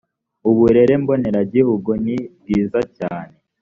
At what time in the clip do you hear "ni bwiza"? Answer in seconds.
2.03-2.79